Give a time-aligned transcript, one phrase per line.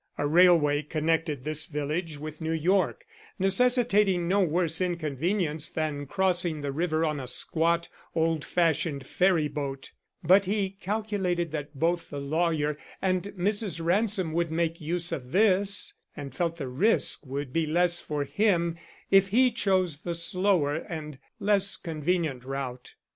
[0.17, 3.05] A railway connected this village with New York,
[3.37, 9.91] necessitating no worse inconvenience than crossing the river on a squat, old fashioned ferry boat;
[10.23, 13.79] but he calculated that both the lawyer and Mrs.
[13.79, 18.77] Ransom would make use of this, and felt the risk would be less for him
[19.11, 22.95] if he chose the slower and less convenient route.